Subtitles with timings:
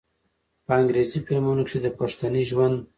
[0.65, 2.75] په انګرېزي فلمونو کښې د پښتني ژوند